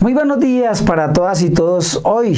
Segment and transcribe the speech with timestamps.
[0.00, 2.00] Muy buenos días para todas y todos.
[2.04, 2.34] Hoy,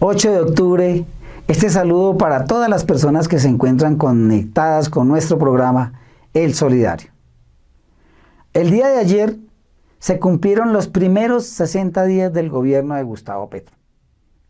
[0.00, 1.06] 8 de octubre,
[1.46, 6.00] este saludo para todas las personas que se encuentran conectadas con nuestro programa
[6.34, 7.12] El Solidario.
[8.54, 9.38] El día de ayer
[10.00, 13.76] se cumplieron los primeros 60 días del gobierno de Gustavo Petro.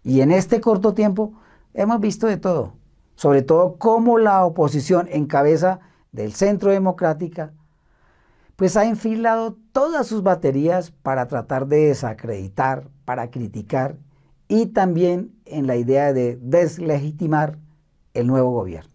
[0.03, 1.35] Y en este corto tiempo
[1.75, 2.73] hemos visto de todo,
[3.17, 5.81] sobre todo cómo la oposición en cabeza
[6.11, 7.53] del Centro Democrática
[8.61, 13.97] pues ha enfilado todas sus baterías para tratar de desacreditar, para criticar
[14.49, 17.57] y también en la idea de deslegitimar
[18.13, 18.91] el nuevo gobierno.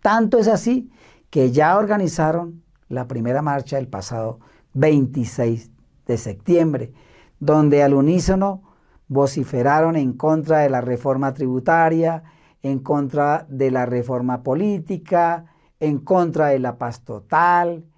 [0.00, 0.92] Tanto es así
[1.28, 4.38] que ya organizaron la primera marcha el pasado
[4.74, 5.72] 26
[6.06, 6.92] de septiembre,
[7.40, 8.62] donde al unísono
[9.08, 12.22] vociferaron en contra de la reforma tributaria,
[12.62, 15.46] en contra de la reforma política,
[15.80, 17.89] en contra de la paz total,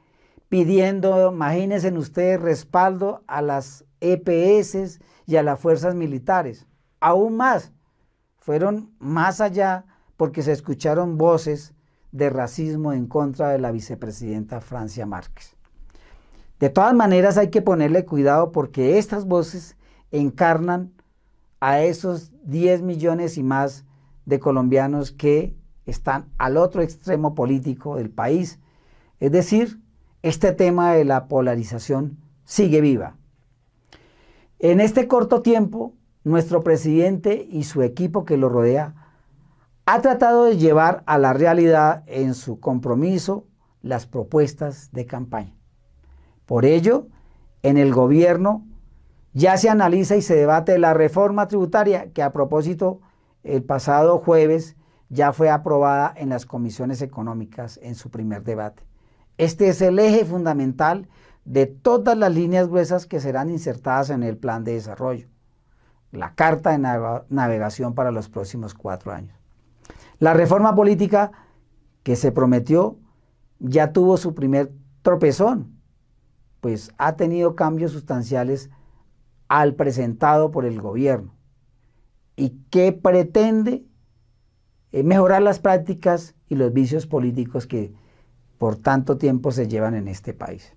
[0.53, 6.67] pidiendo, imagínense ustedes, respaldo a las EPS y a las fuerzas militares.
[7.01, 7.73] Aún más,
[8.37, 9.87] fueron más allá
[10.19, 11.73] porque se escucharon voces
[12.11, 15.57] de racismo en contra de la vicepresidenta Francia Márquez.
[16.61, 19.79] De todas maneras hay que ponerle cuidado porque estas voces
[20.11, 20.93] encarnan
[21.61, 23.87] a esos 10 millones y más
[24.27, 28.61] de colombianos que están al otro extremo político del país,
[29.19, 29.81] es decir,
[30.23, 33.17] este tema de la polarización sigue viva.
[34.59, 38.95] En este corto tiempo, nuestro presidente y su equipo que lo rodea
[39.85, 43.47] ha tratado de llevar a la realidad en su compromiso
[43.83, 45.57] las propuestas de campaña.
[46.47, 47.09] Por ello,
[47.65, 48.65] en el gobierno
[49.33, 53.01] ya se analiza y se debate la reforma tributaria que a propósito
[53.43, 54.77] el pasado jueves
[55.09, 58.85] ya fue aprobada en las comisiones económicas en su primer debate.
[59.39, 61.09] Este es el eje fundamental
[61.45, 65.27] de todas las líneas gruesas que serán insertadas en el plan de desarrollo,
[66.13, 66.79] la carta de
[67.29, 69.37] navegación para los próximos cuatro años.
[70.19, 71.33] La reforma política
[72.03, 72.99] que se prometió
[73.59, 75.81] ya tuvo su primer tropezón,
[76.61, 78.71] pues ha tenido cambios sustanciales
[79.49, 81.35] al presentado por el gobierno
[82.37, 83.85] y que pretende
[84.93, 87.93] eh, mejorar las prácticas y los vicios políticos que
[88.63, 90.73] por tanto tiempo se llevan en este país.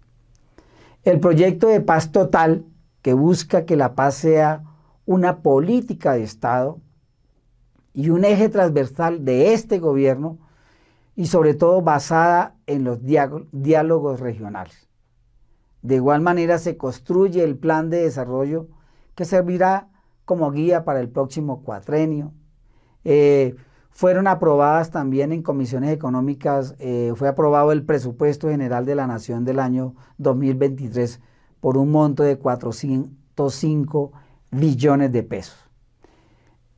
[1.03, 2.65] El proyecto de paz total,
[3.03, 4.63] que busca que la paz sea
[5.05, 6.79] una política de Estado
[7.93, 10.39] y un eje transversal de este gobierno,
[11.15, 14.89] y sobre todo basada en los diálogos regionales.
[15.83, 18.67] De igual manera se construye el plan de desarrollo
[19.13, 19.89] que servirá
[20.25, 22.33] como guía para el próximo cuatrenio.
[23.03, 23.55] Eh,
[23.95, 29.45] fueron aprobadas también en comisiones económicas, eh, fue aprobado el presupuesto general de la Nación
[29.45, 31.21] del año 2023
[31.61, 34.11] por un monto de 405
[34.51, 35.57] billones de pesos.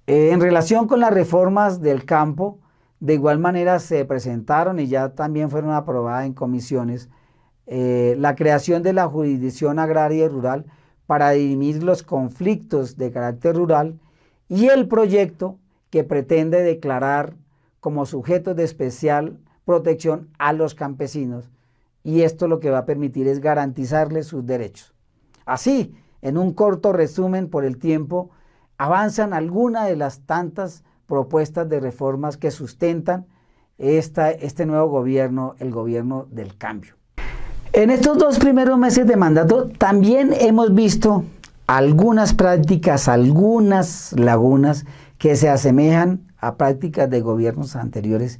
[0.06, 2.60] Eh, en relación con las reformas del campo,
[3.00, 7.10] de igual manera se presentaron y ya también fueron aprobadas en comisiones
[7.66, 10.66] eh, la creación de la jurisdicción agraria y rural
[11.08, 14.00] para dirimir los conflictos de carácter rural
[14.50, 15.58] y el proyecto
[15.90, 17.36] que pretende declarar
[17.80, 21.50] como sujetos de especial protección a los campesinos
[22.08, 24.94] y esto lo que va a permitir es garantizarles sus derechos.
[25.46, 28.30] Así, en un corto resumen por el tiempo,
[28.78, 33.26] avanzan algunas de las tantas propuestas de reformas que sustentan
[33.78, 36.94] esta, este nuevo gobierno, el gobierno del cambio.
[37.74, 41.26] En estos dos primeros meses de mandato también hemos visto
[41.68, 44.86] algunas prácticas, algunas lagunas
[45.18, 48.40] que se asemejan a prácticas de gobiernos anteriores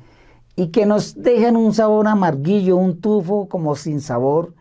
[0.56, 4.54] y que nos dejan un sabor amarguillo, un tufo como sin sabor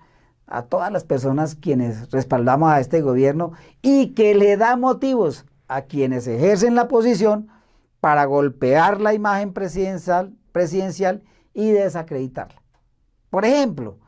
[0.47, 5.82] a todas las personas quienes respaldamos a este gobierno y que le da motivos a
[5.82, 7.49] quienes ejercen la posición
[8.00, 10.32] para golpear la imagen presidencial,
[11.53, 12.62] y desacreditarla.
[13.31, 13.99] Por ejemplo,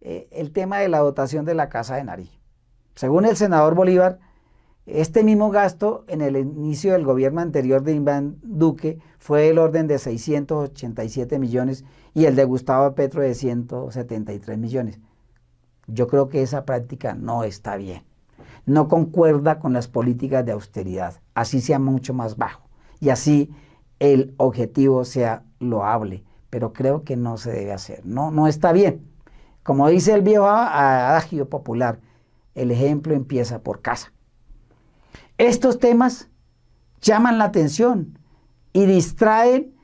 [0.00, 2.30] eh, el tema de la dotación de la Casa de Nariz.
[2.94, 4.18] Según el senador Bolívar,
[4.86, 9.86] este mismo gasto en el inicio del gobierno anterior de Iván Duque fue el orden
[9.86, 11.84] de 687 millones
[12.14, 14.98] y el de Gustavo Petro de 173 millones.
[15.86, 18.04] Yo creo que esa práctica no está bien.
[18.66, 21.20] No concuerda con las políticas de austeridad.
[21.34, 22.62] Así sea mucho más bajo
[23.00, 23.50] y así
[23.98, 26.24] el objetivo sea loable.
[26.48, 28.04] Pero creo que no se debe hacer.
[28.04, 29.06] No, no está bien.
[29.62, 32.00] Como dice el viejo adagio popular,
[32.54, 34.12] el ejemplo empieza por casa.
[35.38, 36.28] Estos temas
[37.00, 38.18] llaman la atención
[38.72, 39.74] y distraen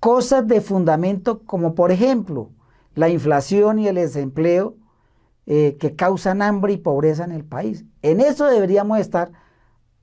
[0.00, 2.50] cosas de fundamento como por ejemplo
[2.94, 4.76] la inflación y el desempleo
[5.46, 7.84] eh, que causan hambre y pobreza en el país.
[8.02, 9.32] En eso deberíamos estar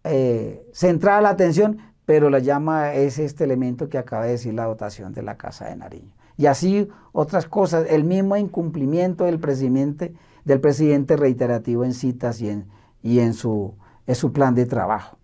[0.04, 4.66] eh, centrada la atención, pero la llama es este elemento que acaba de decir la
[4.66, 6.14] dotación de la Casa de Nariño.
[6.36, 10.14] Y así otras cosas, el mismo incumplimiento del presidente,
[10.46, 12.68] del presidente reiterativo en citas y en,
[13.04, 13.76] y en, su,
[14.10, 15.20] en su plan de trabajo.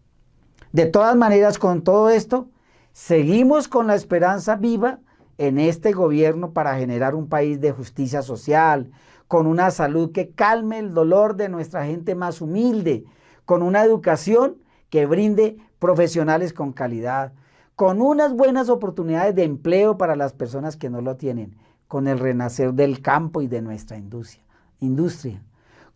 [0.71, 2.49] De todas maneras, con todo esto,
[2.93, 4.99] seguimos con la esperanza viva
[5.39, 8.91] en este gobierno para generar un país de justicia social,
[9.27, 13.05] con una salud que calme el dolor de nuestra gente más humilde,
[13.43, 14.57] con una educación
[14.91, 17.33] que brinde profesionales con calidad,
[17.75, 22.19] con unas buenas oportunidades de empleo para las personas que no lo tienen, con el
[22.19, 24.43] renacer del campo y de nuestra industria,
[24.79, 25.41] industria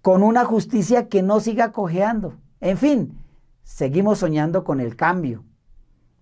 [0.01, 2.33] con una justicia que no siga cojeando.
[2.61, 3.17] En fin,
[3.63, 5.45] seguimos soñando con el cambio.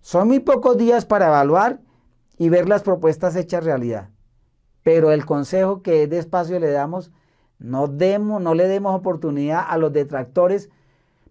[0.02, 1.82] Son muy pocos días para evaluar
[2.38, 4.10] y ver las propuestas hechas realidad.
[4.84, 7.12] Pero el consejo que despacio le damos,
[7.58, 10.70] no, demos, no le demos oportunidad a los detractores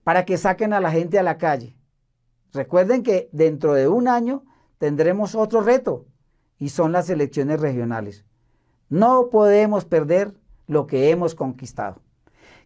[0.02, 1.76] para que saquen a la gente a la calle.
[2.52, 4.44] Recuerden que dentro de un año
[4.78, 6.06] tendremos otro reto
[6.58, 8.24] y son las elecciones regionales.
[8.88, 10.34] No podemos perder
[10.66, 12.02] lo que hemos conquistado.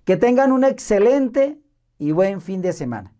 [0.04, 1.60] Que tengan un excelente
[2.00, 3.12] y buen fin de semana.